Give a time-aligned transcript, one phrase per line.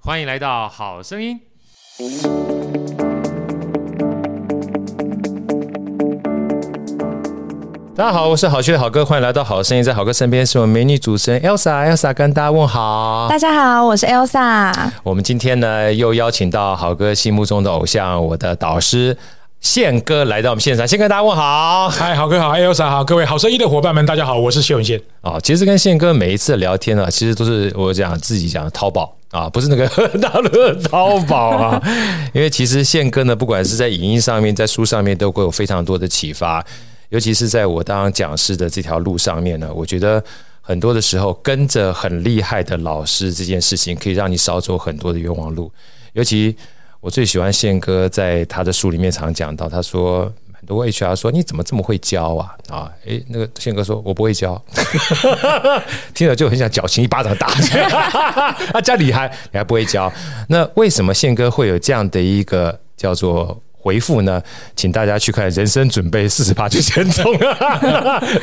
[0.00, 1.38] 欢迎来到好声音。
[7.94, 9.82] 大家好，我是好趣的好哥，欢迎来到好声音。
[9.82, 13.26] 在好哥身边是我们美女主持人 Elsa，Elsa 跟大家问好。
[13.28, 14.72] 大家好，我是 Elsa。
[15.02, 19.16] 我们今天呢，又邀请到好哥心目中的偶像，我的导师。
[19.60, 21.88] 宪哥来到我们现场，先跟大家问好。
[21.88, 25.00] 嗨，好哥好，Elsa 好，各位好声音的伙伴们，大家好，我是谢永宪。
[25.20, 29.86] 啊，其实跟宪哥每一次聊天啊，其实都是我讲自己讲的淘宝啊，不是那个
[30.18, 31.82] 大陆淘宝啊。
[32.32, 36.64] 因为其实宪哥呢，不管是在影音上面，在书上面，都会有非常多的启发。
[37.10, 40.22] 尤其是在我当讲师的这条路上面呢，我觉得
[40.60, 45.70] 很多的时候，跟着很厉害的老师这件事情，可以让你少走很多的冤枉路，
[46.12, 46.56] 尤其。
[47.00, 52.54] 我最喜欢宪哥在他的书里面常讲到，他说很多 HR 说，你怎么这么会教啊？
[52.68, 54.60] 啊，诶，那个宪哥说我不会教，
[56.12, 57.78] 听了就很想矫情一巴掌打去。
[58.74, 60.12] 啊，家里还你还不会教，
[60.48, 64.42] 那为什么宪哥会有这样的一个叫做回复呢？
[64.74, 67.32] 请大家去看《人生准备四十八就前冲》，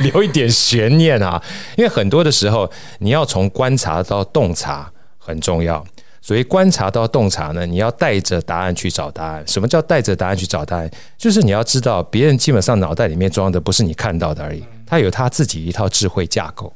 [0.00, 1.40] 留一点悬念啊，
[1.76, 5.84] 因为很多的时候你要从观察到洞察很重要。
[6.26, 9.44] 所以观察到洞察呢，你要带着答案去找答案。
[9.46, 10.90] 什么叫带着答案去找答案？
[11.16, 16.74] 就是你要知道，别人基本上脑袋里面装的不是你看到的而已，他有他自己一套智慧架构。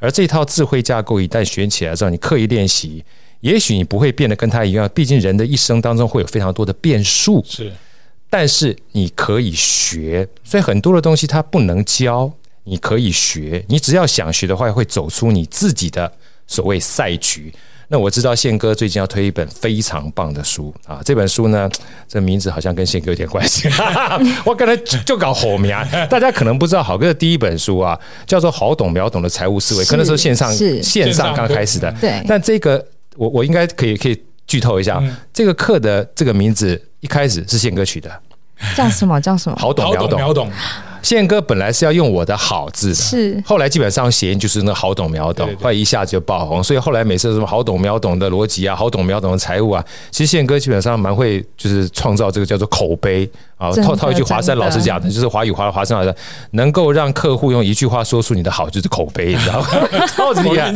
[0.00, 3.04] 而这套智慧架构一旦学起来之后，你刻意练习，
[3.38, 4.90] 也许你不会变得跟他一样。
[4.92, 7.72] 毕竟人的一生当中会有非常多的变数，是。
[8.28, 12.28] 但是你可以学，所以很多的东西它不能教，
[12.64, 13.64] 你可以学。
[13.68, 16.12] 你只要想学的话，会走出你自己的
[16.48, 17.54] 所谓赛局。
[17.90, 21.68] 那我知道宪哥最近要推一本非常棒的书啊，这本书呢，
[22.06, 23.66] 这名字好像跟宪哥有点关系。
[24.44, 31.90] 我刚才就搞火苗，大家可能不知道，好哥的第一本书啊，叫做《好懂秒懂的财务思维》，可能是线上线上刚开始的。
[32.00, 32.84] 对，但这个
[33.16, 38.10] 我我应该可以可以剧透一下，这个课的这个名字一开始是宪哥取的，
[38.76, 39.18] 叫什么？
[39.18, 39.56] 叫什么？
[39.58, 40.50] 好懂秒懂。
[41.02, 43.42] 宪哥本来是要用我的好字的，是。
[43.46, 53.28] 后来基本上谐音就是那好懂秒懂，后来一下子就爆红，所以后来每次什么好懂秒懂的逻辑啊，好懂秒懂的财务啊，其实宪哥基本上蛮会就是创造这个叫做口碑
[53.58, 56.14] 啊，套套一句华山老师讲的，就是华语华华山老师
[56.52, 59.68] 能够让客户用一句话说出你的好，就是口碑，你知道吗？
[60.16, 60.74] 超级厉害，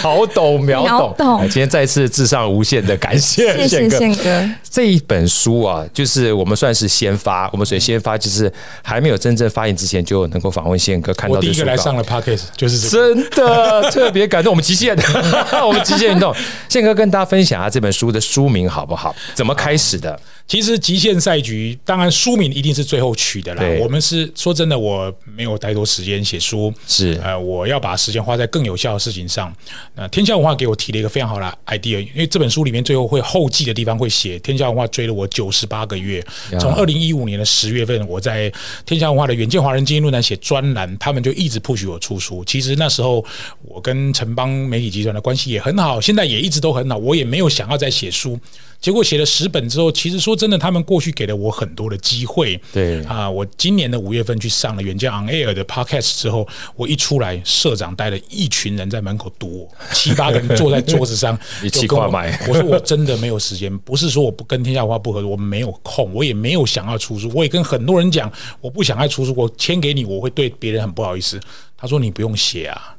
[0.00, 1.40] 好懂秒懂。
[1.42, 4.50] 今天再次致上无限的感谢，谢谢宪哥。
[4.70, 8.12] 这一本书啊，就是我们算是先发，我们所以先发。
[8.22, 11.48] 就是还没有真正发言之前，就能够访问宪哥，看到这书稿。
[11.48, 14.52] 我第一个来上了 Pocket，就是这真的特别感动。
[14.52, 15.02] 我们极限的，
[15.66, 16.32] 我们极限运动，
[16.68, 19.12] 宪哥跟大家分享下这本书的书名好不好？
[19.34, 20.16] 怎么开始的？
[20.46, 23.62] 其实极限赛局，当然书名一定是最后取的啦。
[23.80, 29.54] 我们是说真的，我没有太多时间写书，是呃，我要把时间花在更有效的事情上。
[29.94, 36.22] 那天下文化给我提了一个非常好的 idea，因为这本书里面最后会后记的地方会写，天下文化追了我九十八个月，
[36.60, 38.52] 从二零一五年的十月份，我在
[38.84, 42.44] 天下文化的远见华人精英论坛写专栏，他们就一直 push 我出书。
[42.44, 43.24] 其实那时候
[43.62, 48.38] 我跟城邦媒体集团的关系也很好，现在也一直都很好，我也没有想要再写书。
[48.82, 52.60] 结果写了十本之后，其实说真的，他们过去给了我很多的机会。
[52.72, 62.36] 对啊，我今年的五月份去上了远见 On Air 的 Podcast 之后，我一出来，社长带了一群人在门口堵我，七八个人坐在桌子上， 一起挂麦。
[62.48, 71.38] 我说我真的没有时间，不是说我不跟天下文化不合作，我没有空，我也没有想要出书，我也跟很多人讲，我不想要出书，我签给你，我会对别人很不好意思。
[71.76, 72.96] 他说你不用写啊。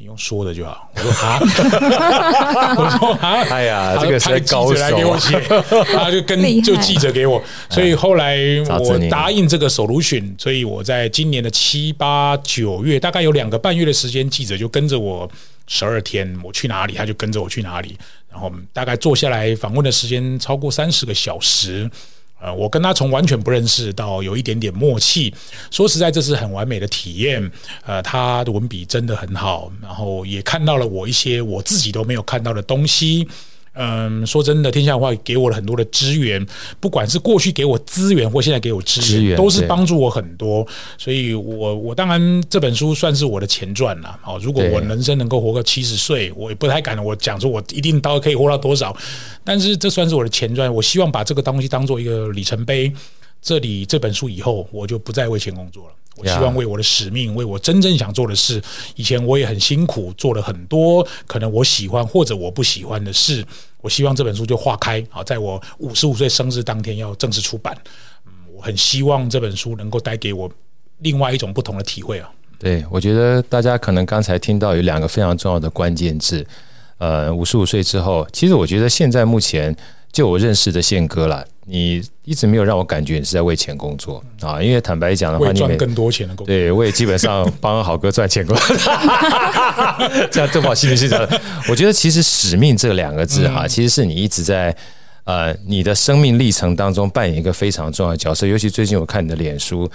[0.00, 0.88] 你用说的就好。
[0.94, 1.40] 我说啊，
[2.78, 5.40] 我说啊，哎呀，这个是高手，来给我写，
[5.92, 8.38] 他就跟就记者给我，所以后来
[8.68, 15.28] 我答应这个 solution，所以我在今年的七八九月，大概有两个半月的时间，记者就跟着我
[15.66, 17.98] 十二天，我去哪里，他就跟着我去哪里，
[18.30, 21.90] 然后大概坐下来访问的时间超过三十个小时。
[22.40, 25.34] 呃，我跟他从完全不认识到有一点点默契，
[25.70, 27.50] 说实在，这是很完美的体验。
[27.84, 33.26] 呃，他的文笔真的很好，然后也看到了我一些我自己都没有看到的东西。
[33.80, 36.44] 嗯，说真的，天下文化给我了很多的资源，
[36.80, 40.66] 不管是过去给我资源，或现在给我资源，都是帮助我很多。
[40.98, 44.18] 所以我我当然这本书算是我的前传了。
[44.20, 48.96] 好，如果我人生能够活个七十岁，我也不太敢我讲说我一定到可以活到多少，
[49.44, 50.74] 但是这算是我的前传。
[50.74, 52.92] 我希望把这个东西当做一个里程碑。
[53.40, 55.92] 这里这本书以后，我就不再为钱工作了。
[56.16, 58.60] 我希望为我的使命，为我真正想做的事。
[58.96, 63.44] 以前我也很辛苦，做了很多可能我喜欢或者我不喜欢的事。
[63.80, 67.76] 我希望这本书就化开好，在我五十五岁生日当天要正式出版。
[68.26, 70.50] 嗯，我很希望这本书能够带给我
[70.98, 72.28] 另外一种不同的体会啊。
[72.58, 76.44] 对，我觉得大家可能刚才听到有两个非常重要的关键字。
[76.98, 79.74] 呃，五十五岁之后，其实我觉得现在目前
[80.10, 81.46] 就我认识的宪哥了。
[81.70, 88.56] 你一直没有让我感觉你是在为钱工作啊，因为坦白讲的话，你赚更多钱的工作，对，我也基本上帮好哥赚钱过，
[90.32, 91.40] 这样正好心里是这样的。
[91.68, 94.74] 我觉得其实使命这两个字哈，其实是你一直在
[95.24, 98.46] 呃你的生命历程当中扮演一个非常重要的角色。
[98.46, 99.90] 尤其最近我看你的脸书，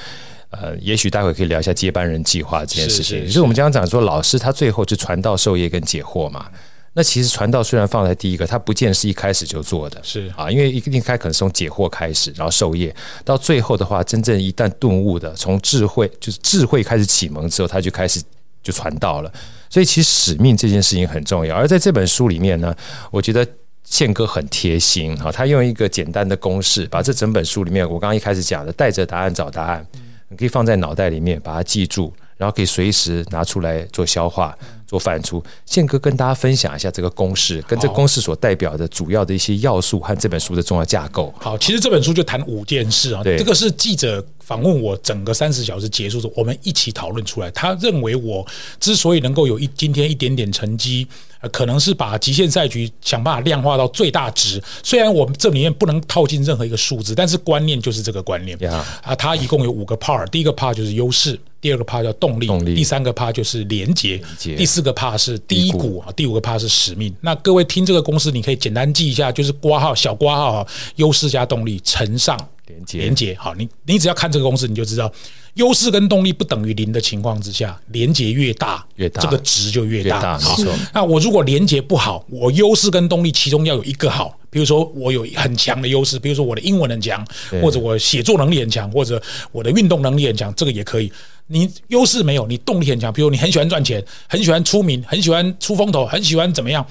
[0.51, 3.25] 呃，也许待会可以聊一下接班人计划这件事情。
[3.25, 6.45] 就是我们经常讲说，老师他最后是传道授业跟解惑嘛。
[6.95, 12.95] 那其实传道虽然放在第一个，它不见是一开始就做的，是啊，因为一一开可能是从解惑开始，然后授业，
[13.25, 18.21] 到最后的话，真正一旦顿悟的，从智慧就是智慧开始启蒙之后，他就开始
[18.61, 19.33] 就传道了。
[19.71, 21.55] 所以其实使命这件事情很重要。
[21.55, 22.75] 而在这本书里面呢，
[23.09, 23.43] 我觉得
[23.83, 29.83] 宪哥很贴心啊，他用一个简单的公式，把这整本书里面我刚刚一开始讲的带着答案找答案，
[30.29, 34.55] 你可以放在脑袋里面把它记住，然后可以随时拿出来做消化。
[34.93, 41.33] 做反出，宪哥跟大家分享一下这个公式，跟这个公式所代表的主要的一些要素和这本书的重要架构。
[41.39, 47.49] 好，其实这本书就谈五件事啊，对，这个是记者访问我整个三十小时结束之后，我们一起讨论出来。
[47.51, 48.45] 他认为我
[48.79, 51.07] 之所以能够有一今天一点点成绩，
[51.39, 54.61] 呃，可能是把极限赛局想办法量化到最大值。
[54.83, 58.57] 虽然我们这里面不能套进任何一个数字，但是观念就是这个观念。
[59.01, 61.39] 啊，它一共有五个 part，第一个 part 就是优势。
[61.61, 67.15] 第二个怕叫动力，动力，第三个怕就是连接，第四个怕是低谷啊，第五个怕是使命。
[67.21, 70.67] 那各位听这个公司，你可以简单记一下，就是挂号小挂号，
[70.97, 72.37] 优势加动力乘上
[72.67, 73.35] 连接，连接。
[73.39, 75.11] 好，你你只要看这个公式，你就知道。
[75.55, 80.35] 优势跟动力不等于零的情况之下，连接越大，越大，这个值就越大。
[80.39, 80.57] 好，
[80.91, 87.23] 那我如果连接不好，我优势跟动力其中要有一个好，比如说我有很强的优势，比如说我的英文很强，
[87.61, 89.21] 或者我写作能力很强，或者
[89.51, 91.11] 我的运动能力很强，这个也可以。
[91.45, 96.83] 你优势没有，你动力很强，比如你很喜欢赚钱，很喜欢出名，很喜欢出风头，很喜欢怎么样？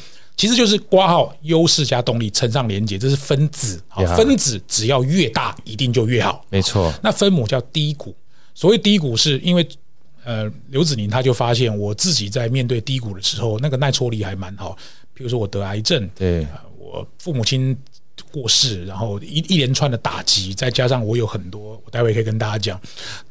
[0.43, 3.81] 其实就是挂号优势加动力乘上连接，这是分子。
[3.87, 6.45] 好，分子只要越大，一定就越好。
[6.51, 6.93] 没错。
[7.01, 8.13] 那分母叫低谷。
[8.53, 9.65] 所谓低谷，是因为
[10.25, 14.77] 呃，刘子宁他就发现我自己在面对低谷的时候，那个耐挫力还蛮好。
[15.15, 16.45] 比如说我得癌症，对，
[16.77, 17.77] 我父母亲
[18.31, 22.81] 过世，然后一一连串的打击，再加上我有很多，我待会可以跟大家讲，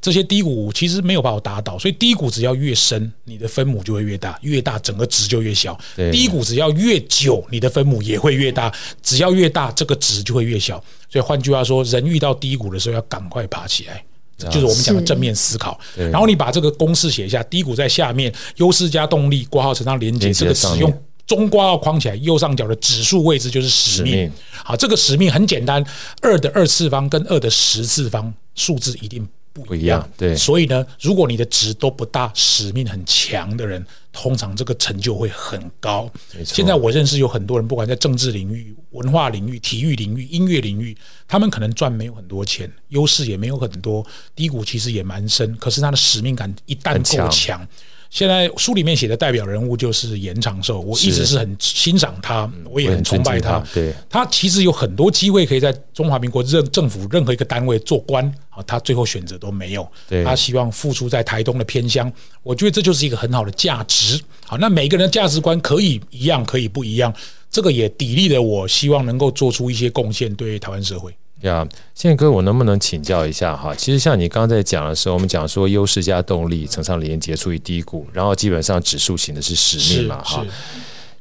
[0.01, 1.77] 这些低谷其实没有把我打倒。
[1.79, 5.77] 所以低谷只要越深，你的分母就会越大，越大整个值就越小。
[6.11, 10.83] 低谷只要越久，你的分母也会越大，只要越大，这个值就会越小。
[11.09, 14.03] 所以换句话说，人遇到低谷的时候，要赶快爬起来。
[14.49, 20.91] 就是我们讲的正面思考，然后你把这个公式写一下，低谷在下面，优势加动力，括号乘上连接，这个使用
[21.25, 24.31] 中括号框起来，右上角的指数位置就是使命。
[24.51, 25.83] 好，这个使命很简单，
[26.21, 30.07] 二的二次方跟二的十次方数字一定不一样。
[30.17, 33.85] 对，所以呢，如果你的值都不大，使命很强的人。
[34.13, 36.11] 通常这个成就会很高。
[36.43, 40.93] 现在我认识有很多人，不管在政治领域、文化领域、体育领域、音乐领域，
[41.29, 45.55] 他们可能赚没有很多钱，优势也没有很多，低谷其实也蛮深。
[45.55, 47.65] 可是他的使命感一旦够强。
[48.11, 53.63] 现在书里面写的代表人物就是严长寿，我一直是很欣赏他，我也很崇拜他。
[53.73, 59.87] 对，他其实有很多机会可以在中华民国任政府任何一个单位做官啊，他最后选择都没有。
[60.25, 62.11] 他希望付出在台东的偏乡，
[62.43, 64.21] 我觉得这就是一个很好的价值。
[64.45, 67.13] 好，那每个人的价值观可以一样，可以不一样，
[67.49, 71.15] 这个也砥砺了我，希望能够做出一些贡献，对台湾社会。
[71.41, 73.73] 呀，宪哥，我能不能请教一下哈？
[73.75, 80.45] 其实像你刚刚在讲的时候，我们讲说优势加动力乘上连接处于低谷，然后基本上指数型的是使命嘛哈。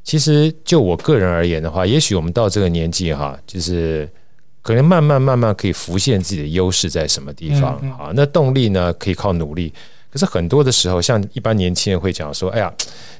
[0.03, 4.09] 其实就我个人而言的话，也许我们到这个年纪哈，就是
[4.61, 8.11] 可能慢慢慢慢可以浮现自己的优势在什么地方啊？
[8.15, 9.71] 那动力呢，可以靠努力。
[10.11, 12.73] 可是很多的时候，像一般年轻人会讲说，哎呀，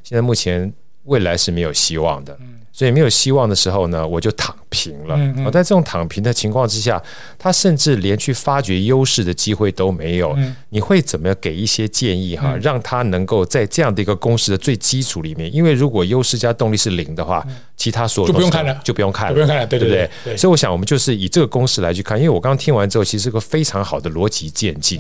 [0.04, 0.72] 现在目前
[1.06, 2.38] 未来是没有希望的。
[2.82, 5.16] 所以没有希望的时候呢，我就躺平了。
[5.16, 7.00] 嗯嗯，在这种躺平的情况之下，
[7.38, 10.34] 他甚至连去发掘优势的机会都没有。
[10.36, 15.54] 嗯、你会怎么给一些建议哈，让他能够在这样的一个公式的最基础里面？
[15.54, 17.46] 因为如果优势加动力是零的话，
[17.78, 20.38] 其他所有就不用看了，就不用看了，不用看了，对对对，对，对。
[20.38, 22.18] 所以我想，我们就是以这个公式来去看。
[22.18, 25.00] 因为我刚刚听完之后，其实是个非常好的逻辑渐进。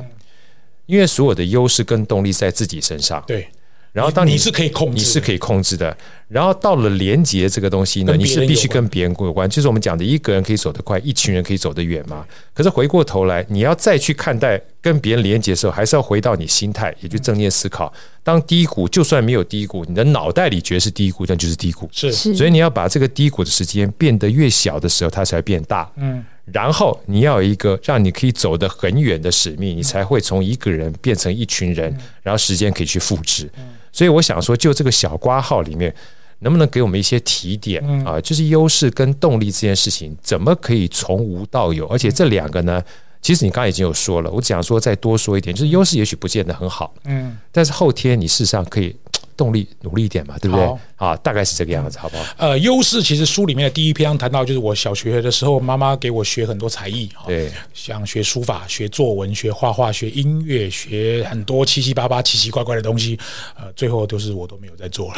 [0.85, 3.23] 因为所有的优势跟动力在自己身上。
[3.25, 3.47] 对。
[3.93, 5.95] 然后当你，你是可以控制，你是可以控制的。
[6.29, 9.50] 然后到了连接这个东西呢，你是必须跟别人有关。
[9.50, 12.25] 就是我们讲的，一个人可以走得快，一群人可以走得远嘛。
[12.53, 17.91] 可是回过头来，你要再去看待跟别人连接的时候，还是要回到你心态，也就正念思考。
[18.24, 21.89] 当低谷就算没有低谷，你的脑袋里觉得是低谷，那就是低谷。
[21.91, 25.91] 是，所以你要把这个低谷的时间变得越小的时候，它才会变大。
[25.98, 26.24] 嗯。
[26.45, 33.50] 然后你要有一个让你可以走得很远的使命，你才会从一个人变成一群人，然后时间可以去复制。
[33.91, 35.93] 所以我想说，就这个小瓜号里面，
[36.39, 38.19] 能不能给我们一些提点啊？
[38.21, 41.86] 就是优势跟动力这件事情，怎么可以从无到有？
[41.88, 42.83] 而且这两个呢，
[43.21, 48.95] 其实你刚刚已经有说了，我只想说再多说一点，就是优势也许不见得很好，嗯，但是后天你事实上可以。
[49.41, 50.71] 动力努力一点嘛，对不对？
[50.95, 52.24] 好，大概是这个样子，好不好？
[52.38, 63.17] 呃，优势其实书里面的第一篇谈到，就是我小学的时候，妈妈给我学很多才艺，对，像学书法、学作文、学画画、学音乐、学很多七七八八、奇奇怪怪的东西。
[63.57, 65.15] 呃，最后都是我都没有在做了，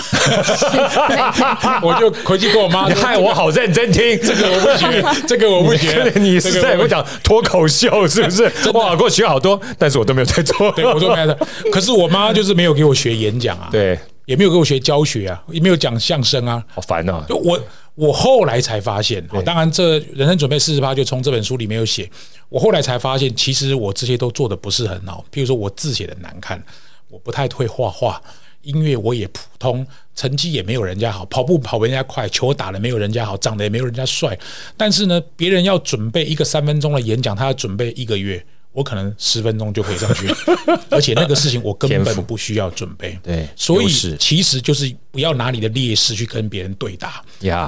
[1.84, 8.44] 我就回去跟我妈，害我好认真听，这个我不学， 这个我不学，你是在我讲脱口秀是不是？
[8.74, 11.38] 哇，给我学好多，但是我都没有在做，对，我都没有在。
[11.72, 14.00] 可是我妈就是没有给我学演讲啊，对。
[14.26, 17.26] 也没有给我学教学啊，也没有讲相声啊，好烦啊！
[17.28, 17.60] 就我
[17.96, 22.10] 我后来才发现啊，当然这人生准备四十八就从这本书里面有写。
[22.50, 25.26] 我后来才发现，其实我这些都做的不是很好。
[25.32, 26.64] 譬如说我字写的难看，
[27.10, 28.22] 我不太会画画，
[28.62, 34.38] 音乐我也普通，成绩也没有人家好，跑步跑人家快，球打的没有人家好，长得也没有人家帅。
[34.78, 38.44] 但是呢，别人要准备一个三分钟的演讲，他要准备一个月。
[38.74, 40.28] 我可能十分钟就可以上去，
[40.92, 43.18] 而且那个事情我根本不需要准备。
[43.24, 43.88] 对，所以
[44.20, 47.24] 其实就是不要拿你的劣势去跟别人对打。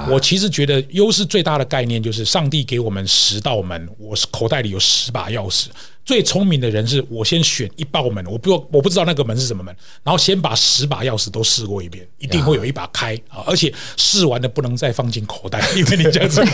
[0.10, 5.68] 我其实觉得优势最大的概念就是上帝给我们十道门，我口袋里有十把钥匙。
[6.06, 13.44] 最聪明的人是我先选一道门，我不我不知道那个门是什么门，然后先把十把钥匙都试过一遍，一定会有一把开啊！
[13.48, 16.46] 而且试完了不能再放进口袋， 因为你这样子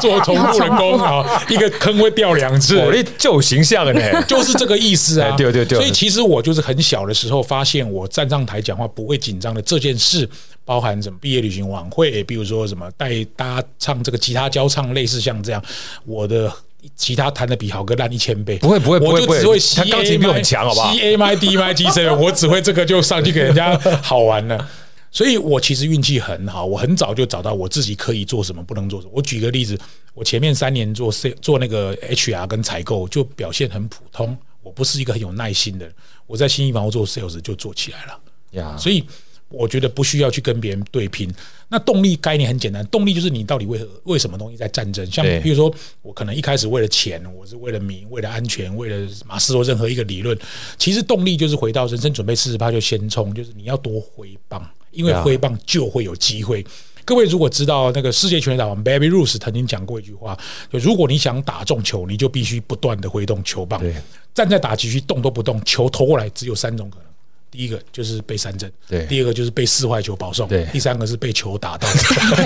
[0.00, 2.76] 做重复的工啊，一个坑会掉两次。
[2.78, 5.36] 我这就有形象呢，就是这个意思啊！
[5.36, 5.78] 对对对。
[5.78, 10.28] 所以其实我就是很小的时候发现，我站上台讲话不会紧张的这件事，
[10.64, 15.62] 包含什么毕业旅行晚会，比如说什么带大家唱这个吉他交唱，类似像这样，
[16.04, 16.52] 我的。
[16.96, 24.68] 其他弹的比豪哥烂一千倍，不会不会，我就只会他钢琴比我很强，好不好？C A M I D M I G C， 我只会这个就上去给人家好玩了。
[25.10, 29.12] 所以我其实运气很好，我很早就找到我自己可以做什么，不能做什么。
[29.14, 29.78] 我举个例子，
[30.14, 34.36] 我前面三年做 C 做那个 H R 跟采购，就表现很普通。
[34.62, 35.94] 我不是一个很有耐心的人，
[36.26, 38.18] 我在新一房屋做 sales 就做起来了
[38.52, 38.76] 呀。
[38.76, 39.04] 所以。
[39.50, 41.30] 我觉得不需要去跟别人对拼。
[41.68, 45.04] 那动力概念很简单，动力就是你到底为何为什么东西在战争？
[45.10, 50.36] 像比如说，我可能一开始为了钱，我是为了名，为了安全，为了马斯洛任何一个理论。
[50.78, 56.64] 其实动力就是回到人生准备四十趴就先冲，就是你要多挥棒，因为挥棒就会有机会。
[57.04, 60.38] 各位如果知道那个世界拳击大王 Baby Ruth 曾经讲过一句话，
[60.72, 63.82] 就如果你想打中球，你就必须不断的挥动球棒。
[64.34, 67.09] 站在打击区动都不动，球投过来只有三种可能。
[67.50, 71.88] 第一个就是被三振，对；第二个就是被四坏球保送，对；第三个是被球打到。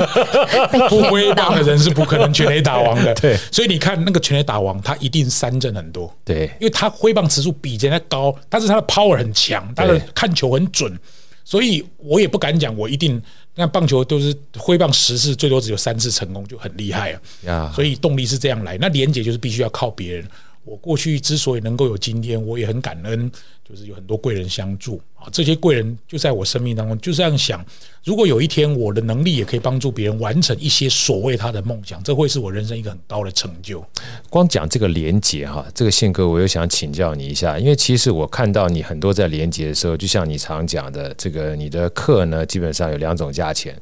[0.88, 3.36] 不挥棒的人是不可能全垒打王的， 对。
[3.52, 10.98] 所以你看那个全垒打王，他一定三振很多，对，因为他挥棒次数比人家高，但是他的 power 很强，他的看球很准。
[11.46, 13.20] 所以我也不敢讲，我一定
[13.54, 17.12] 那棒球都是挥棒十次，最多只有三次成功，就很厉害
[17.46, 17.70] 啊。
[17.74, 20.26] 所以动力是这样来，那连接就是必须要靠别人。
[20.64, 23.30] 我过去之所以能够有今天，我也很感恩，
[23.62, 25.28] 就是有很多贵人相助啊。
[25.30, 27.64] 这些贵人就在我生命当中，就这样想：
[28.02, 33.84] 如果有一天我的能力也可以帮助别人完成一些所谓他的梦想，这会是我人生一个很高的成就。
[34.30, 43.78] 光讲这个连结哈，这个宪哥，我又想请教你一下，因为其实我看到你很多在连结的时候，就像你常讲的，这个你的课呢，基本上有两种价钱，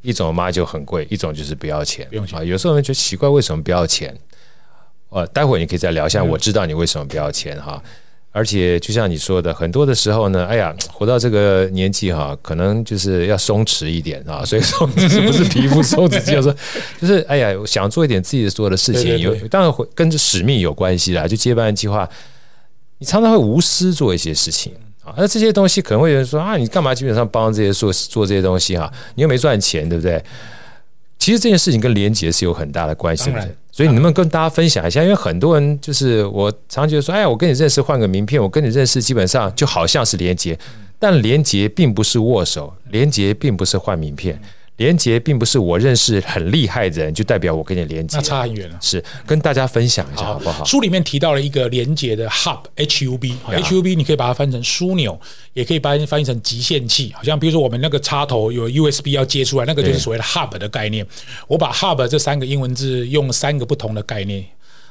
[0.00, 2.42] 一种嘛就很贵，一种就是不要钱，不用钱啊。
[2.42, 4.18] 有时候人觉得奇怪，为什么不要钱？
[5.12, 6.24] 呃，待会儿你可以再聊一下。
[6.24, 7.82] 我知道你为什么不要钱哈，
[8.30, 14.42] 而且就像你说的，很多的时候呢，哎呀，活到这个年纪哈，可能就是要松弛一点啊。
[14.42, 16.56] 所以说， 这是不是皮肤松弛，就是
[16.98, 21.28] 就是哎呀，想做一点自己做的事情，有当然会跟着使命有关系啦。
[21.28, 22.08] 就接班人计划，
[22.98, 24.72] 你常常会无私做一些事情
[25.04, 25.12] 啊。
[25.18, 28.90] 那这些东西可能会有人说啊，你干嘛基本上帮这些做做这些东西啊？
[29.14, 30.22] 你又没赚钱，对不对？
[31.18, 35.02] 其实这件事情跟廉洁是有很大的关系的，所以你能不能跟大家分享一下？
[35.02, 40.56] 因为很多人就是我常觉得说，哎，我跟你认识换个名片，我跟你认识基本上就好像是连接，
[40.98, 44.38] 但连接并不是握手，连接并不是换名片。
[44.82, 48.76] 连接并不是我认识很厉害的人就代表我跟你连接，那差很远了。
[48.80, 50.64] 是跟大家分享一下好不好？
[50.64, 55.20] 书里面提到了一个连接的 hub H U B，H U B 你可以把它翻成枢纽，
[55.52, 57.12] 也可以把它翻译成集线器。
[57.14, 61.06] 好像比如说我们那个插头有 U S B 要接出来，那个就是所谓的 hub 的概念。
[61.46, 64.44] 我把 hub 这三个英文字用三个不同的概念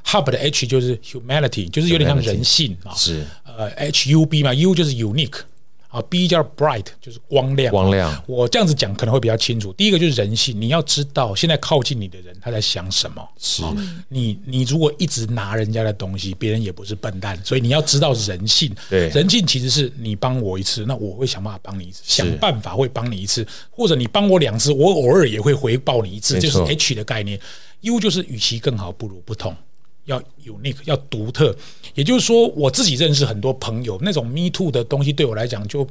[0.05, 2.95] ，hub 的 H 就是 humanity，就是有点像人性啊。
[2.95, 5.41] 是呃 H U B 嘛，U 就是 unique。
[5.91, 7.69] 啊，B 叫 bright，就是光亮。
[7.69, 9.73] 光亮，我这样子讲可能会比较清楚。
[9.73, 13.21] 第一个就是人性，你要知道现在靠近你的人他在想什么。
[13.37, 13.61] 是，
[14.07, 18.73] 你你如果一直拿人家的东西，别人也不是笨蛋，所以你要知道人性。
[18.89, 27.37] 对，人性其实是你帮我一次，那我会想办法帮你一次，想办法会帮你一次，或者你帮我两次，我偶尔也会回报你一次，就是 H 的概念。
[27.81, 29.53] U 就是与其更好，不如不同。
[30.05, 31.55] 要 unique，要独特，
[31.93, 35.87] 也就是说，我自己认识很多朋友，那种 me too 的东西对我来讲，就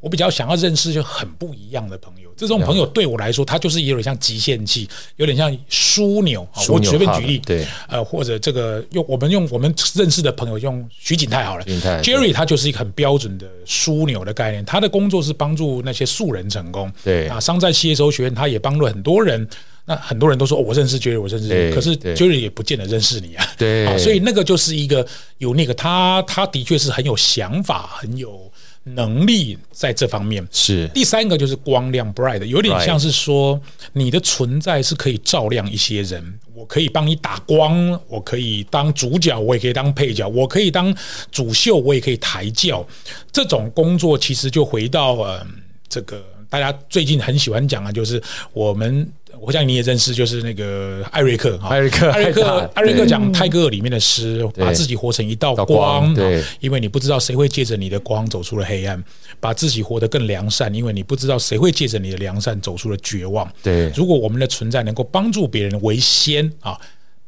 [0.00, 2.28] 我比较想要认识就很不一样的朋友。
[2.36, 6.46] 这种朋友对我来说，他就是有点像极限器，有点像枢纽。
[6.68, 16.92] 我随便举例，对，呃，或者这个用我们用我们认识的朋友用徐景泰好了，景泰，Jerry 他就是一个很标准的枢纽的概念，他的工作是帮助那些素人成功。
[17.02, 19.48] 对啊，商在 CSO 学院，他也帮助很多人。
[19.88, 23.46] 那很多人都说，哦，我认识 Jerry，我认识 Jerry，可是 Jerry 也不见得认识你啊。
[23.56, 25.06] 对，啊，所以那个就是一个
[25.38, 28.52] 有那个他，他的确是很有想法，很有
[28.84, 30.46] 能力在这方面。
[30.52, 33.58] 是第三个就是光亮 bright，有点像是说
[33.94, 36.38] 你的存在是可以照亮一些人。
[36.54, 40.94] 我可以帮你打光，我可以当主角，我也可以当配角，我可以当
[41.32, 42.86] 主秀，我也可以抬轿。
[43.32, 45.46] 这种工作其实就回到呃
[45.88, 46.22] 这个。
[46.48, 49.06] 大家最近很喜欢讲啊，就是我们，
[49.40, 53.06] 我想你也认识，就是那个艾瑞克哈，艾瑞克，艾瑞克，艾瑞克。
[53.06, 59.02] 讲泰戈尔里面的诗，把自己活成一道光，对，因为你不知道谁会借着你的光走出了黑暗，
[59.40, 63.50] 把自己活得更良善，因为你不知道谁会借着你的良善走出了绝望。
[63.62, 66.78] 对，如果我们的存在能够帮助别人为先啊。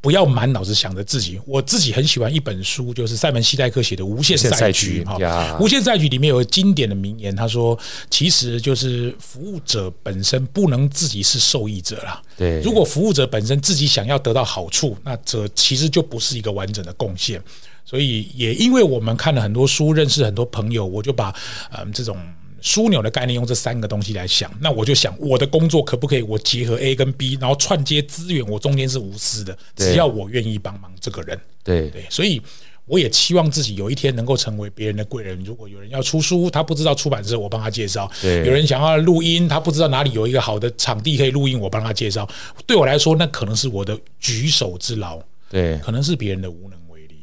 [0.00, 1.38] 不要满脑子想着自己。
[1.46, 5.18] 我自己很喜欢一本书，就是塞门西代克写的《无限赛局》哈，
[5.62, 7.78] 《无限赛局》里面有个经典的名言，他说
[8.10, 12.22] ：“其实就是服务者本身不能自己是受益者啦。
[12.36, 17.42] 对，如果服务者本身自己想要得到好处，那这其实就不是一个完整的贡献。
[17.84, 21.34] 所以，也因为我们看了很多书，认识很多朋友，我就把
[21.72, 22.16] 嗯这种。
[22.62, 31.38] 枢纽的概念用这三个东西来想，那我就想我的工作可不可以我结合 A 跟 B，然后串接资源，我中间是无私的，只要我愿意帮忙这个人。
[31.62, 32.40] 对对，所以
[32.86, 35.42] 我也期望自己有一天能够成为别人的贵人。
[35.44, 42.28] 如果有人要出书，他不知道出版社，我帮他介绍；有人想要录音，他不知道哪里有一个好的场地可以录音，我帮他介绍。
[42.66, 45.18] 对我来说，那可能是我的举手之劳，
[45.48, 47.16] 对，可能是别人的无能为力。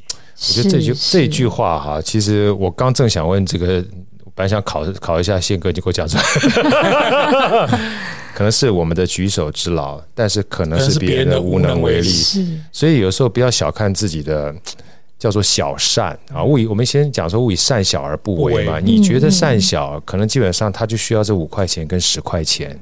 [0.50, 3.86] 我觉得这句这句话哈，其实我刚正想问这个。
[4.38, 6.22] 本来想考考一下宪哥，你给我讲出来，
[8.36, 12.10] 可能是我们的举手之劳，但是可能是别人的无能为力。
[12.72, 14.54] 所以有时候不要小看自己的
[15.18, 16.44] 叫做小善啊。
[16.44, 18.80] 勿以我们先讲说勿以善小而不为嘛。
[18.80, 22.80] 你觉得善小，可能基本上他就需要这五块钱跟十块钱，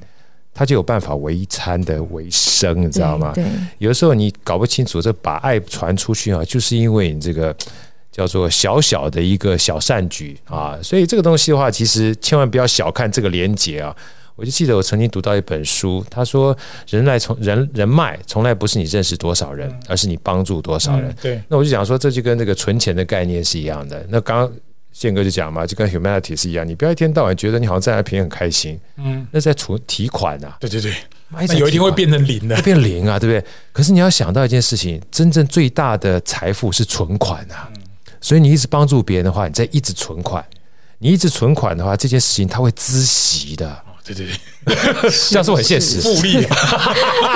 [0.54, 3.34] 他就有办法为一餐的为生，你知道吗？
[3.78, 7.56] 有的时候你搞不清楚，这把爱传出去啊，就是因为你这个。
[8.16, 13.94] 叫做小小的一个小善举啊，所以这个东西的话，其实千万不要小看这个连结啊。
[14.38, 21.14] 我就记得我曾经读到一本书，他说人来从人人脉从来不是你认识多少人，而是你帮助多少人。
[21.22, 24.06] 对，那我就想说，这就跟这个存钱的概念是一样的。
[24.08, 24.52] 那刚刚
[24.94, 30.56] 宪哥就讲嘛，就跟 humanity 是一样，你不要一天到晚觉得你好像在那边很开心，嗯，那在存提款啊。
[30.62, 30.94] 对对对，
[31.30, 33.46] 那有一天会变成零的，变零啊，对不对？
[33.74, 37.70] 可是你要想到一件事情，真正最大的财富是存款啊。
[38.26, 40.44] 所以你一直帮助别人的话，你在一直存款。
[40.98, 43.84] 你一直存款的话，这件事情它会孳息的。
[44.04, 44.26] 对对
[44.66, 44.74] 对，
[45.30, 46.02] 这样是很现实。
[46.02, 46.44] 复利。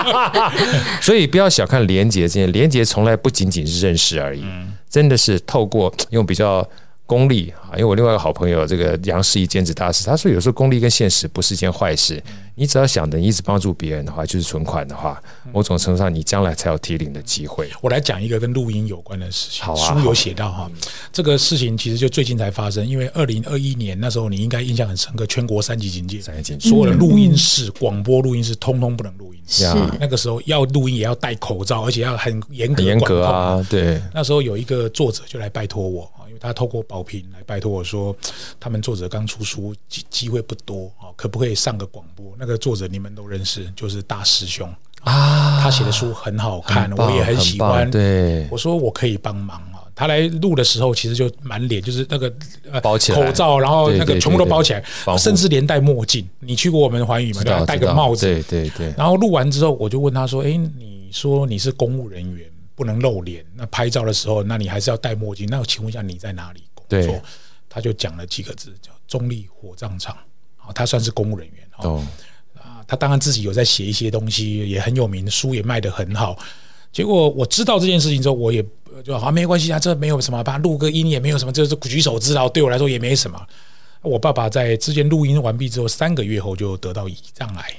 [0.99, 4.43] 所以不要小看廉洁，这件廉洁从来不仅仅是认识而已，
[4.89, 6.67] 真的是透过用比较。
[7.09, 12.21] 功利啊，因为我另外一个好朋友这个杨世一兼职大师，他说有时候功利跟现实不是一件坏事。
[12.53, 15.19] 你只要想着你一直帮助别人的话，就是存款的话，
[15.51, 17.69] 某种程度上你将来才有提领的机会。
[17.81, 19.63] 我来讲一个跟录音有关的事情。
[19.63, 20.69] 好啊，书有写到哈，
[21.11, 29.39] 这个事情其实就最近才发生，因为二零二一年那时候你应该印象很深刻，全国三级警戒，三级警戒，所有的录音室、广播录音室通通不能录音。
[29.47, 29.65] 是
[29.99, 33.65] 那个时候要录音也要戴口罩，而且要很严格、严格啊。
[33.67, 36.11] 对，那时候有一个作者就来拜托我。
[36.39, 38.15] 为他透过宝瓶来拜托我说，
[38.59, 42.33] 他们作者刚出书，机机会不多啊，可不可以上个广播？
[42.39, 47.89] 那个作者你们都认识，就是大师兄啊，他写的书很好看，我也很喜欢。
[47.91, 49.83] 对，我说我可以帮忙啊。
[49.95, 52.33] 他来录的时候，其实就满脸就是那个
[52.71, 54.81] 呃包起来口罩，然后那个全部都包起来，
[55.17, 56.25] 甚至连戴墨镜。
[56.39, 57.43] 你去过我们环宇吗？
[57.43, 58.25] 对，戴个帽子。
[58.25, 58.93] 对对对。
[58.97, 62.49] 然后录完之后，我就问他说：“哎，你说你是公务人员，
[62.79, 65.45] 不能露脸，那拍照的时候，那你还是要戴墨镜。
[65.49, 67.21] 那我请问一下，你在哪里工作？”
[67.67, 70.17] 他就讲了几个字，叫“中立火葬场”。
[70.73, 72.01] 他算是公务人员哦。
[72.55, 76.39] 啊，他当然自己有在写一些东西，也很有名，书也卖得很好。
[76.93, 78.65] 结果我知道这件事情之后，我也。
[79.03, 83.39] 就好，没关系啊，这没有什么，把录个音也没有什么，就是举手之劳，对我来说也没什么。
[84.01, 87.71] 我爸爸在之前录音完毕之后，三个月后就得到胰脏癌，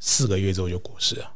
[0.00, 1.32] 四个月之后就过世了。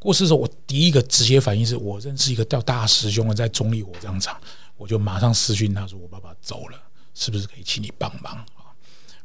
[0.00, 4.40] 过世的时候，我第一个直接反应是我认识一个叫大师兄的，在中立火葬场，
[4.76, 6.78] 我就马上私讯他说，我爸爸走了，
[7.14, 8.74] 是不是可以请你帮忙啊？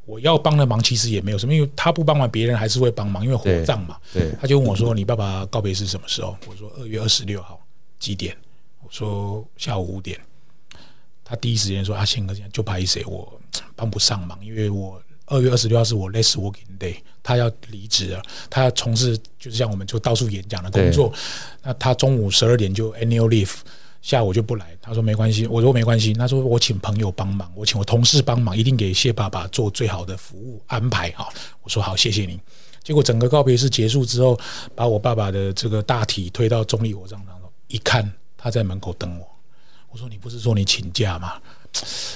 [0.05, 3.97] 我要帮的忙其实也没有什么，因为他不帮忙，别人还是会帮忙，因为火葬嘛。
[4.13, 6.37] 对，他就问我说，你爸爸告别是什么时候？
[6.45, 7.59] 我说二月二十六号
[7.97, 8.37] 几点？
[8.83, 10.19] 我说下午五点，
[11.23, 13.03] 他第一时间说：“阿宪哥，现在就拍谁？
[13.05, 13.41] 我
[13.75, 21.11] 帮不上忙，因为我二月二十六号是我 less working day，他要离职了，他要从事就是像我们就到处演讲的工作。
[21.63, 23.51] 那他中午十二点就 annual leave，
[24.01, 24.77] 下午就不来。
[24.81, 26.13] 他说没关系，我说没关系。
[26.13, 31.27] 他说我请朋友帮忙，我请我同事帮忙，一定给谢爸爸做最好的服务安排啊！
[31.63, 32.39] 我说好，谢谢你。
[32.83, 34.39] 结果整个告别式结束之后，
[34.75, 37.35] 把我爸爸的这个大体推到中立火葬场，
[37.67, 38.11] 一看。
[38.37, 39.27] 他在门口等我，
[39.89, 41.41] 我说，你不是说你请假吗？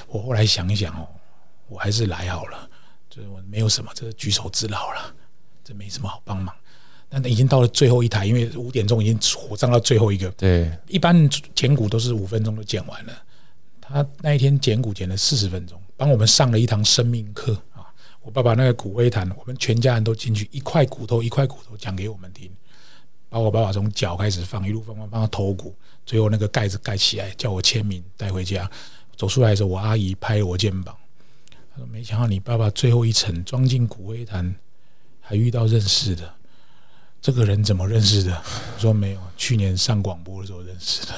[0.06, 1.08] 我后来想一想哦，
[1.68, 2.69] 我还是来好了，
[3.10, 5.14] 就是我没有什么，这是举手之劳了，
[5.64, 6.54] 这没什么好帮忙。
[7.10, 10.30] 但已经到了最后一台，因为五点钟已经火葬到最后一个。
[10.32, 13.14] 对，一般剪骨都是五分钟就剪完了，
[13.82, 17.92] 他那一天剪骨剪了四十分钟，帮我们上了一堂生命课啊！
[18.22, 22.52] 我爸爸那个骨灰坛，我们全家人都进去，一块骨头一块骨头讲给我们听，
[23.28, 25.74] 把我爸爸从脚开始放，一路放放放到头骨。
[26.06, 28.70] 最后那个盖子盖起来，叫我签名带回家。
[29.16, 31.09] 走出来的时候，我阿姨拍了我肩膀，她
[31.80, 34.54] 说：“没想到你爸爸最后一层装进骨灰坛，
[35.20, 36.32] 还遇到认识的
[37.22, 38.32] 这个人，怎么认识的？”
[38.76, 41.14] 我说：“没有，去年上广播的时候认识的。”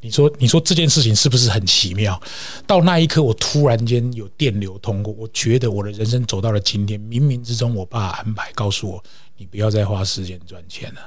[0.00, 2.20] 你说，你说这件事情是不是很奇妙？
[2.66, 6.98] 到那一刻，我突然间有电流通过，我觉得我的人生走到了今天。
[6.98, 9.02] 冥冥之中，我爸安排告诉我
[9.36, 11.00] ：“你不要再花时间赚钱了，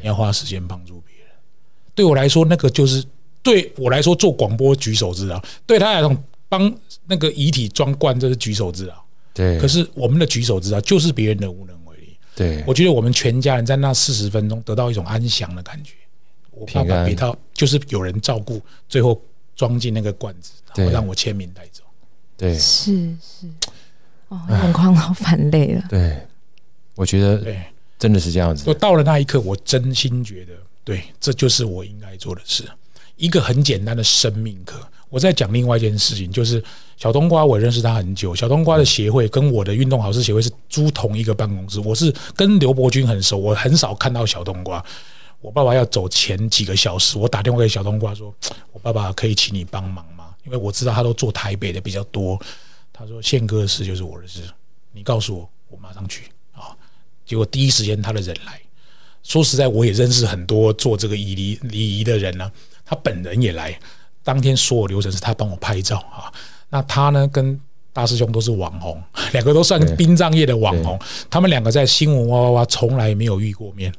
[0.00, 1.26] 你要花时间帮助别人。”
[1.94, 3.04] 对我来说，那个就是
[3.42, 6.16] 对我来说做广播举手之劳，对他来说
[6.50, 6.70] 帮
[7.06, 8.94] 那个遗体装罐这是举手之劳。
[9.32, 12.16] 对，可是我们的举手之劳就是别人的无能为力。
[12.34, 15.94] 对，我觉得我们全家人在那四十分钟得到一种安详的感觉。
[16.50, 19.18] 我爸爸给他就是有人照顾，最后
[19.54, 21.84] 装进那个罐子，然后让我签名带走。
[22.36, 23.46] 对，是是，
[24.28, 25.84] 哦，眼眶都泛泪了。
[25.88, 26.20] 对，
[26.96, 27.62] 我觉得对，
[27.98, 28.64] 真的是这样子。
[28.66, 30.52] 我到了那一刻，我真心觉得。
[30.82, 32.64] 对，这就是我应该做的事。
[33.16, 34.80] 一个很简单的生命课。
[35.10, 36.62] 我在讲另外一件事情，就是
[36.96, 38.34] 小冬瓜，我认识他很久。
[38.34, 41.80] 小冬瓜的协会跟我的运动好事协会是租同一个办公室。
[41.80, 44.82] 我是跟刘伯钧很熟，我很少看到小冬瓜。
[45.40, 48.32] 我爸爸要走前几个小时，我打电话给小冬瓜说
[48.72, 52.38] ：“我爸爸可以请你帮忙吗？”因为我知道他都做台北的比较多。
[52.92, 54.42] 他说：“宪哥的事就是我的事，
[54.92, 56.76] 你告诉我，我马上去啊。”
[57.26, 58.60] 结果第一时间他的人来。
[59.22, 62.50] 说实在，我也认识很多做这个礼仪礼仪的人呢、
[62.84, 63.78] 他本人也来，
[64.30, 66.30] 当天所有流程是他帮我拍照啊。
[66.68, 67.60] 那他呢，跟
[67.92, 69.02] 大师兄都是网红，
[69.34, 70.96] 两个都算殡葬业的网红。
[71.28, 73.92] 他们两个在新闻哇哇哇从来没有遇过面，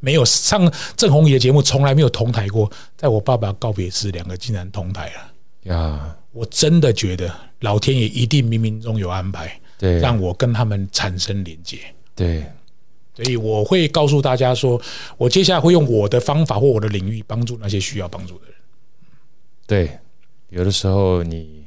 [0.00, 2.70] 没有上郑弘仪的节目，从来没有同台过。
[2.94, 6.14] 在我爸爸告别时，两个竟然同台了呀！
[6.32, 11.78] 我真的觉得老天爷一定冥冥中有安排，对，让我跟他们产生连接，
[12.14, 12.44] 对。
[13.16, 14.80] 所以我会告诉大家说，
[15.18, 18.49] 我接下来会用我的方法或我的领域帮助那些需要帮助的人。
[19.70, 19.88] 对，
[20.48, 21.64] 有的时候你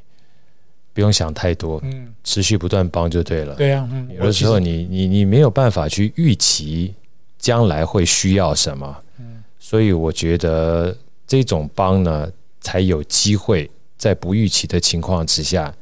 [0.91, 3.55] 不用想太多，嗯，持续不断帮就对了。
[3.55, 3.89] 对啊，
[4.19, 6.93] 有的时候你你你没有办法去预期
[7.37, 10.93] 将来会需要什么，嗯，所以我觉得
[11.25, 15.73] 这种帮呢，才有机会在不预期的情况之下。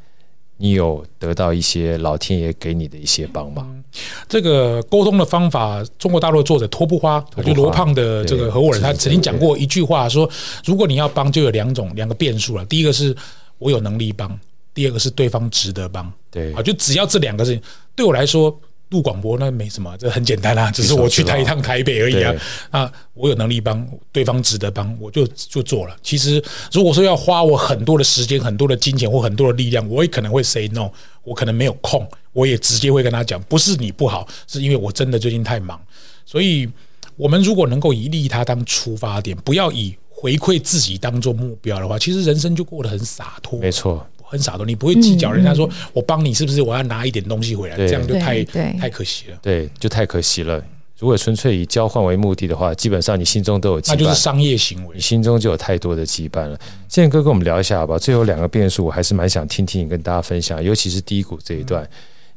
[0.61, 3.65] 你有得到一些老天爷给你的一些帮忙。
[3.67, 3.83] 嗯，
[4.29, 10.29] 这个沟通的方法，中国大陆的作者托布花，就罗胖的这个合伙人，他曾经讲过一句话，说：
[10.63, 12.63] 如果你要帮，就有两种两个变数了。
[12.65, 13.15] 第一个是
[13.57, 14.39] 我有能力帮，
[14.71, 16.11] 第二个是对方值得帮。
[16.29, 17.61] 对啊，就只要这两个事情，
[17.95, 18.55] 对我来说，
[18.91, 22.33] 录广播那没什么，这很简单啊，只是我去台一趟台北而已啊。
[22.69, 25.95] 啊，我有能力帮对方值得帮，我就就做了。
[26.03, 30.89] 其实如果说要花我很多的时间、很多的金钱或很多的力量，我也可能会 say no，
[31.23, 35.79] 我可能没有空，我也直接会跟他讲，不是你不好，是因为我真的最近太忙。
[36.25, 36.69] 所以，
[37.15, 43.59] 我们如果能够以利他当出发点，不要以回馈自己当做目标的话，其实人生就过得很洒脱。
[43.59, 44.05] 没错。
[44.31, 46.61] 很傻的，你不会计较人家说我帮你是不是？
[46.61, 49.37] 我要拿一点东西回来，这样就太太可惜了。
[49.41, 50.63] 对，就太可惜了。
[50.97, 56.57] 如果纯粹以交换为目的的话，基本上你心中都有羁绊，那就是商业行为，你心中就有太多的羁绊了。
[56.87, 57.99] 宪哥跟我们聊一下好不好？
[57.99, 61.85] 最后两个变数，我还是蛮想听听你跟大家分享，尤其是低谷这一段，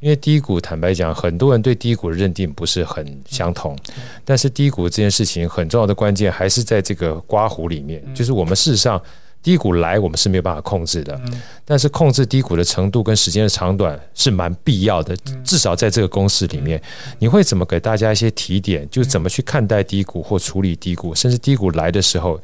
[0.01, 3.77] 因为低谷坦白讲，很多人对低谷的认定不是很相同。
[4.25, 9.01] 但是低谷这件事情很重要的关键还是在这个刮胡里面，就是我们事实上。
[9.45, 11.21] 低谷来，我们是没有办法控制的，
[11.67, 15.15] 但是控制低谷的程度跟时间的长短是蛮必要的。
[15.45, 16.83] 至少在这个公式里面，
[17.19, 18.89] 你会怎么给大家一些提点？
[18.91, 22.41] 就是怎么去看待低谷或处理低谷，甚至低谷来的时候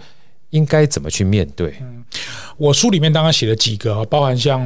[0.50, 1.74] 应该怎么去面对？
[2.58, 4.60] 我书里面当然写了几个，包含像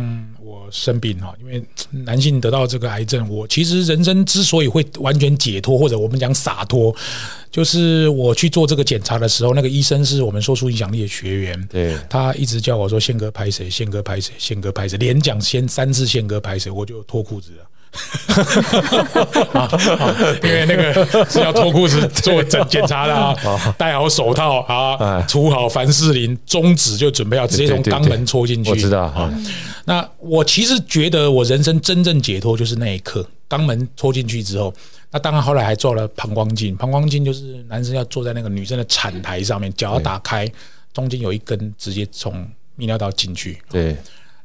[0.54, 6.94] 我生病哈，因为男性得到这个癌症，我其实人生之所以会完全解脱，或者我们讲洒脱。
[7.50, 17.64] 就是我去做这个检查的时候，那个医生是我们说出影响力的学员，对，他一直叫我说宪哥拍谁，宪哥拍谁，宪哥拍谁，连讲先三次宪哥拍谁，我就脱裤子了。
[20.42, 23.34] 因为那个是要脱裤子做检检查的啊，
[23.78, 28.70] 戴好手套啊，涂好凡士林，中指就准备要直接从肛门戳进去。
[28.70, 29.32] 我知道啊。
[29.84, 34.72] 那我其实觉得我人生真正解脱就是那一刻，肛门戳进去之后。
[35.10, 36.74] 那当然，后来还做了膀胱镜。
[36.74, 40.50] 膀胱镜就是男生要坐在那个女生的产台上面，脚要打开，
[40.92, 42.34] 中间有一根直接从
[42.76, 43.62] 泌尿道进去。
[43.70, 43.96] 对，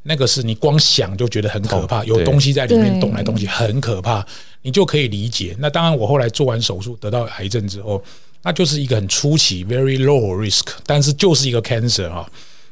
[0.04, 4.26] 那个是你光想就觉得很可怕，有东西在里面动来动去，很可怕，
[4.62, 5.56] 你就可以理解。
[5.60, 8.04] 那当然，我后来做完手术得到癌症之后，
[8.42, 12.32] 那就是一个很初期，very low risk，但是就是一个 cancer 哈。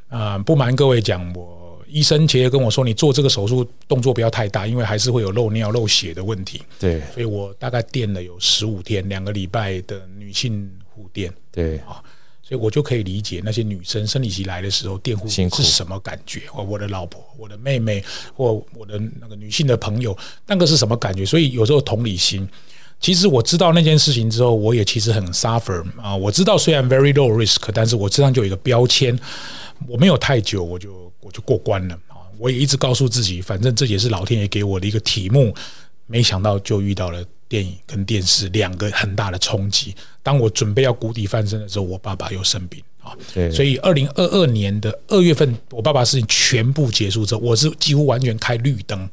[0.10, 1.56] 啊，不瞒各位讲我。
[1.90, 11.34] 医生其实跟我说：“你做这个手术动作不要太大，因为还是会有漏尿、漏血的问题。”对，所以我大概垫了有十五天，两个礼拜的女性护垫。
[11.50, 12.04] 对啊，
[12.48, 16.44] 所以我就可以理解那些女生生理期来的时候垫护是什么感觉。
[16.48, 21.26] 或我的老婆、我的妹妹或我的那个女性的朋友，那个是什么感觉？
[21.26, 22.48] 所以有时候同理心，
[23.00, 26.16] 其实我知道那件事情之后，我也其实很 suffer 啊。
[26.16, 29.20] 我知道虽然 very low risk，但是我身上就有一个标签，
[29.88, 31.06] 我没有太久我就。
[31.20, 32.24] 我就过关了啊！
[32.38, 35.54] 我也一直告诉自己，反正这也是老天爷给我的一个题目。
[36.06, 39.96] 没想到就遇到了电影跟电视两个很大的冲击。
[40.22, 43.16] 当我准备要谷底翻身的时候，我爸爸又生病啊！
[43.52, 49.10] 所以二零二二年的二月份，我爸爸事情全部结束之后，我是几乎完全开绿灯，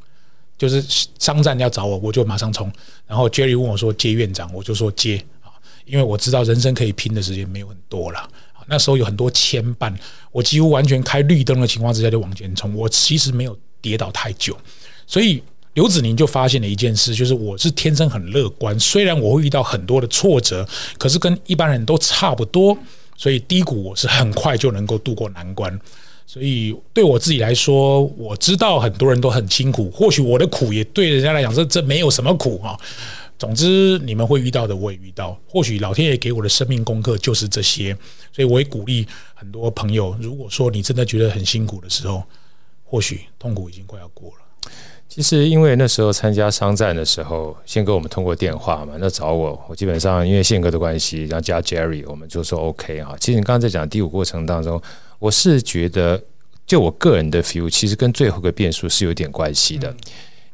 [0.59, 0.85] 就是
[1.19, 2.73] 商战要找我，我就马上冲。
[3.07, 8.29] 然后 Jerry 问我说接院长，我就说接啊，因为我知道人生可以拼的时间没有很多了。
[8.67, 9.95] 那时候有很多牵绊，
[10.33, 12.75] 我几乎完全开绿灯的情况之下就往前冲。
[12.75, 14.59] 我其实没有跌倒太久，
[15.07, 15.43] 所以
[15.75, 18.79] 刘子宁就发现了一件事，就是我是天生很乐观。
[18.81, 20.67] 虽然我会遇到很多的挫折，
[20.99, 22.77] 可是跟一般人都差不多。
[23.17, 25.79] 所以低谷我是很快就能够度过难关。
[26.27, 32.79] 所以对我自己来说，我知道很多人都很辛苦，或许我的苦也对人家来讲，这这没有什么苦啊。
[33.37, 35.39] 总之，你们会遇到的，我也遇到。
[35.49, 37.97] 或许老天爷给我的生命功课就是这些，
[38.33, 40.17] 所以我也鼓励很多朋友。
[40.21, 42.23] 如果说你真的觉得很辛苦的时候，
[42.85, 44.44] 或许痛苦已经快要过了。
[45.15, 53.15] 其实，因为那时候参加商战的时候，宪哥我们通过电话嘛，那找我，我基本上因为宪哥的关系，然后加 Jerry，我们就说 OK 啊。
[53.21, 54.83] 其实你刚刚在讲第五过程当中，
[55.21, 56.21] 我是觉得，
[56.67, 59.89] 就我个人的 feel，其实跟最后一个变数是有点关系的。
[59.89, 59.97] 嗯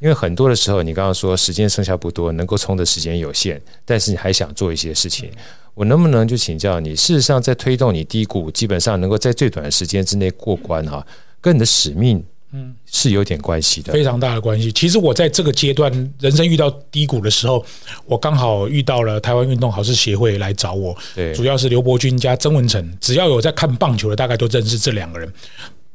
[0.01, 5.31] 因为很多的时候，你刚刚说时间剩下不多，能够冲的时间有限，但是你还想做一些事情，
[5.75, 6.97] 我能不能就请教你？
[6.97, 11.07] 事实上，在推动你低谷，基本上能够在最短的时间之内过关哈，
[11.39, 14.73] 跟你的使命嗯是有点关系的，非常大的关系。
[14.73, 17.65] 其实我在这个阶段人生遇到低谷的时候，
[18.07, 25.33] 我刚好遇到了台湾运动好事协会来找我，对，主要是刘伯钧加曾文成，只要有在看棒球的，大概都认识这两个人。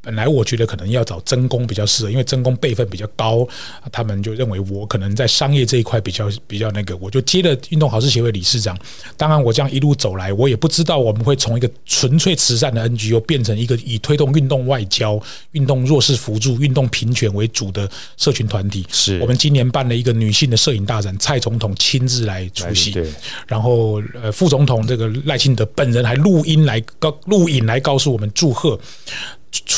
[0.06, 3.46] 本来我觉得可能要找曾公比较适合，因为曾公辈分比较高，
[3.92, 8.78] 他们就认为我可能在商业这一块比较比较那个，我就接了运动好事协会理事长。
[9.18, 15.20] 当然，我这样一路走来，我也不知道我们会从一个纯粹慈善的 NGO 变成一个以推动运动外交、
[15.54, 18.86] 运动弱势扶助、运动平权为主的社群团体。
[18.92, 23.12] 是我们今年办了一个女性的摄影大展，蔡总统亲自来出席，对，
[23.48, 28.80] 然后呃副总统这个赖清德本人还录音来告录影来告诉我们祝贺。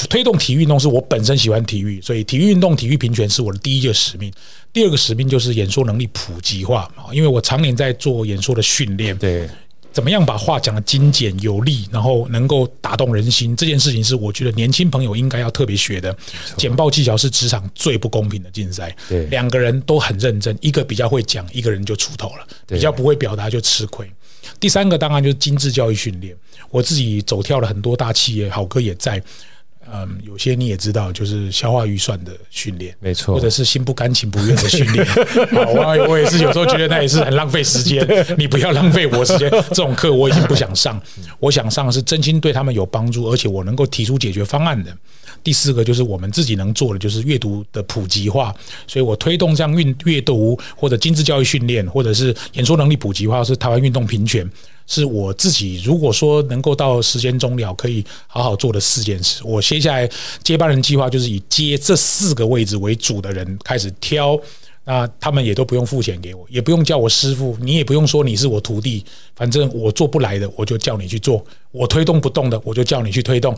[0.10, 4.32] 推动体育运动是我本身喜欢体育，所以体育运动、体育平权是我的第一个使命。
[4.74, 9.18] 第二个使命就是演说能力普及化啊，因为我常年在做演说的训练。
[9.18, 9.50] 对。
[9.94, 13.56] 怎么样把话讲得精简有力，然后能够打动人心？
[13.56, 16.16] 这件事情是我觉得年轻朋友应该要特别学的。
[16.56, 18.96] 简报技巧是职场最不公平的竞赛。
[19.10, 24.08] 对，两个人都很认真，一个比较会讲，一个人就出头了；比较不会表达就吃亏。
[24.60, 26.36] 第三个当然就是精致教育训练。
[26.70, 29.20] 我自己走跳了很多大企业，好哥也在。
[29.94, 35.06] 嗯，有些你也知道，就是消化预算的训练，没错，或者是心不甘情不愿的训练。
[35.54, 38.06] 我我也是有时候觉得那也是很浪费时间。
[38.38, 41.02] 你不要浪费我时间，这种课我已经不想上。
[41.40, 44.96] 我想上是真心对他们有帮助，而且我能够提出解决方案的。
[45.44, 48.54] 第四个就是我们自己能做的，就是阅读的普及化。
[48.88, 54.50] 所以我推动这样阅阅读或者精致教育训练，或者是演说能力普及化，是台湾运动平权。
[54.88, 59.42] 是我自己，如果说能够到时间终了，可以好好做的四件事。
[59.44, 60.10] 我接下来
[60.42, 64.40] 接班人计划就是以接这四个位置为主的人开始挑，
[64.86, 69.04] 那他们也都不用付钱给我，也不用叫我师傅，你也不用说你是我徒弟，
[69.36, 71.38] 反正我做不来的，我就叫你去做；
[71.72, 73.54] 我推动不动的，我就叫你去推动。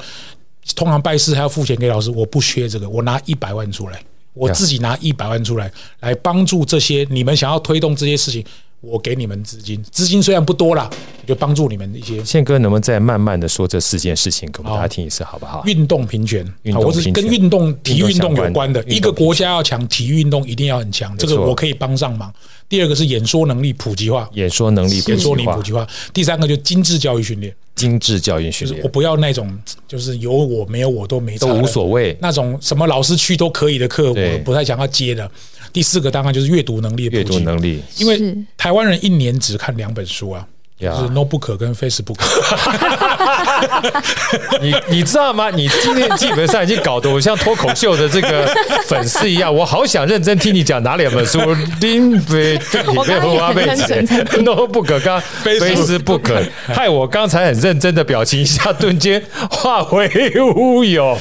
[0.76, 4.02] 通常拜师还要付钱给老师，我不缺这个，我拿一百万出来，
[4.34, 8.44] 我自己拿一百万出来，来帮助这些你们想要推动这些事情。
[8.82, 10.90] 我给你们资金，资金虽然不多啦，
[11.28, 12.24] 就帮助你们一些。
[12.24, 15.62] 宪哥，能不能再慢慢的说这四件事情给我们大家听一次，好不好？
[15.66, 18.82] 运动平权，我是跟运动、体育运动有关的。
[18.86, 22.34] 一个国家要强，体育运动一定要很强，这个我可以帮上忙。
[22.70, 25.86] 第二个是演说能力普及化，演说能力演说能力普及化。
[26.14, 27.54] 第三个就精致教育训练。
[27.76, 35.30] 精致教育训练，我不要那种就是有我没有我都没都无所谓那种什么老师去都可以的课，我不太想要接的。
[35.72, 40.48] 第四个当然就是阅读能力，阅读能力，因为台湾人一年只看两本书啊。
[40.80, 42.16] 就是 Notebook 跟 Facebook，
[44.62, 45.50] 你你知道吗？
[45.50, 48.50] 你今天基本上已经搞得我像脱口秀的这个
[48.88, 51.38] 粉丝一样，我好想认真听你讲哪两本书。
[51.82, 54.02] 林北， 你被胡阿贝写
[54.38, 60.10] Notebook 跟 Facebook， 害我刚才很认真的表情一下顿间化为
[60.56, 61.18] 乌有。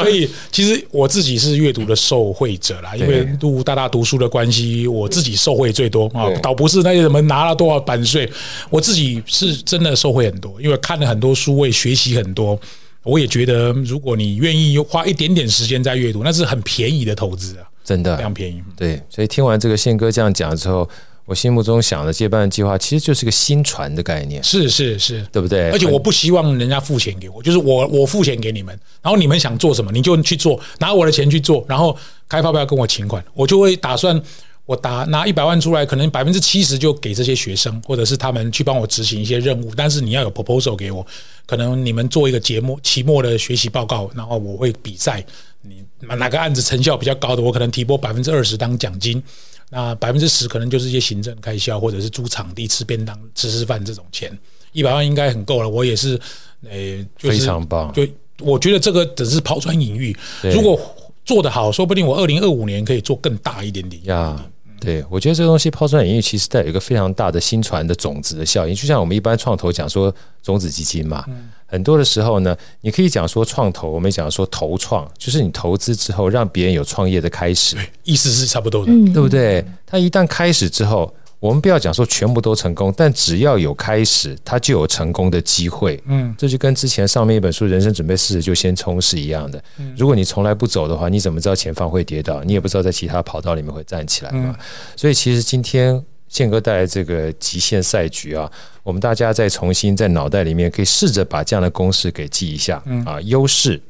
[0.00, 8.30] 所以其实我自己是阅读的受惠者啦，因为读大大读书的关系，我自己受惠最多啊，倒不是那些什么拿了多少版税，
[8.68, 8.97] 我自己。
[8.98, 12.58] 自己是真的收获很多，因为看了很多书，我也学习很多。
[13.04, 18.60] 我也觉得，如果你愿意花一点点时间在阅读，那是很便宜的投资啊，真的非常便宜。
[18.76, 20.86] 对，所以听完这个宪哥这样讲之后，
[21.26, 24.42] 我心目中想的接班的计划，其实就是个新传的概念。
[24.42, 25.70] 是是是，对不对？
[25.70, 31.96] 而且我不希望人家付钱给我，就是我我付钱给你们，然后你们想做什么，你就去做，拿我的钱去做，然后
[32.28, 34.20] 开发票跟我请款，我就会打算。
[34.68, 39.72] 我打拿一百万出来，可能百分之七十就给这些学生，或者是他们去帮我执行一些任务。
[39.74, 41.04] 但是你要有 proposal 给我，
[41.46, 45.24] 可能你们做一个节目期末的学习报告，然后我会比赛，
[45.62, 49.22] 你哪个案子成效比较高的，我可能提拨百分之二十当奖金，
[49.70, 54.30] 那百分之十可能就是一些行政开销，或者是租场地、吃便当、吃吃饭这种钱。
[54.72, 55.68] 一百万应该很够了。
[55.70, 56.20] 我也是，
[56.68, 57.90] 诶，非常棒。
[57.94, 58.06] 就
[58.40, 60.14] 我觉得这个只是抛砖引玉，
[60.52, 60.78] 如果
[61.24, 64.04] 做得好，说不定我二零二五年可以做更大一点点。
[64.04, 64.44] 呀。
[64.80, 68.74] 对，我觉得这个东西抛砖引玉，其实带有一个非常大的新传的种子的效应。
[68.74, 71.24] 就像我们一般创投讲说种子基金嘛，
[71.66, 79.64] 很多的时候呢，你可以讲说创投，我们讲说投创，就是你投资之后让别人有创业的开始，意思是差不多的，对不对？
[79.86, 81.12] 他一旦开始之后。
[81.40, 86.02] 我们不要讲说全部都成功，但只要有开始，它就有成功的机会。
[86.06, 89.62] 嗯，这就跟之前上面一本书《人生准备四十就先冲》是一样的。
[89.96, 92.42] 如果你从来不走的话，你怎么知道前方会跌倒？
[92.42, 94.56] 你也不知道在其他跑道里面会站起来嘛。
[94.96, 98.50] 所以，其实今天宪哥带来这个极限赛局啊，
[98.82, 103.80] 我们大家再重新在脑袋里面可以试着把这样的公式给记一下啊，优势。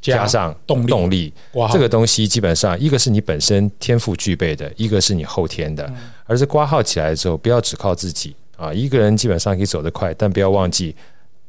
[0.00, 1.30] 加上动动力，
[1.70, 5.92] 这个东西基本上一个是你本身天赋具备的，一个是你后天的。
[6.30, 8.32] 而是挂号起来之后，不要只靠自己。
[8.56, 10.94] 啊，一个人基本上可以走得快，但不要忘记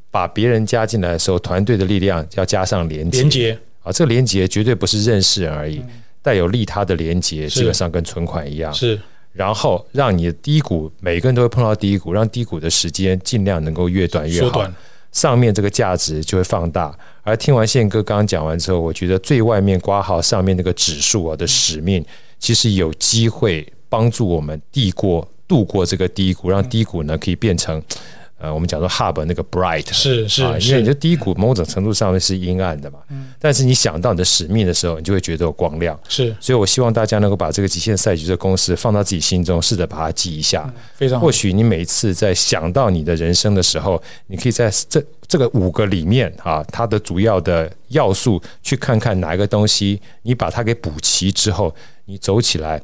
[0.10, 3.20] 把别人加进来的时候，团队的力量要加上连接。
[3.20, 5.84] 连接啊，这个连接绝对不是认识人而已，
[6.24, 8.74] 带有利他的连接，基本上跟存款一样。
[8.74, 9.00] 是，
[9.34, 14.65] 然后让你的低谷，每个人都会碰到低谷，让低谷的时间尽量能够越短越好。
[15.12, 22.06] 上面这个价值就会放大，而听完宪哥刚刚讲完之后，我觉得最外面挂号上面那个指数啊的使命，
[22.39, 27.84] 其实有机会帮助我们递过度过这个低谷，让低谷呢可以变成。
[28.43, 35.95] 呃，我们讲说 hub 那个 bright 是是，啊，因为你的低谷某种程度上面是阴暗的嘛，嗯，但是你想到你的使命的时候，你就会觉得有光亮。
[36.10, 40.67] 是，所以我希望大家能够把这个极限赛局的公式放到自己心中，试着把它记一下。
[40.95, 41.27] 非常好。
[41.27, 51.71] 或许你每次在想到你的人生的时候，你可以在这这个五个里面啊，它的主要的要素，去看看哪一个东西，你把它给补齐之后，
[52.06, 52.81] 你走起来，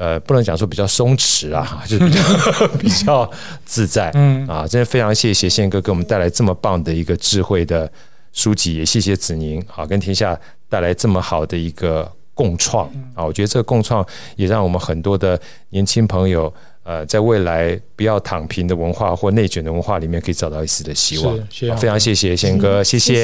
[0.00, 2.20] 呃，不能讲说比较松弛啊， 就比较
[2.80, 3.30] 比较
[3.66, 4.10] 自在。
[4.14, 7.90] 嗯啊，真的非常谢谢宪哥给我们带来这么棒的一个智慧的
[8.32, 10.38] 书籍，也谢谢子宁啊，跟天下
[10.70, 14.02] 带来这么好的一个共创啊，我觉得这个共创
[14.36, 15.38] 也让我们很多的
[15.68, 16.50] 年轻朋友。
[16.82, 21.38] 呃，在未来不要躺平的文化或内卷的文化里面，可以找到一丝的希望。
[21.76, 23.14] 非常谢谢宪哥，谢谢，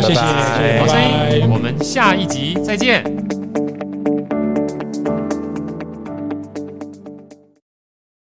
[0.00, 3.43] 谢谢，我们下一集再见。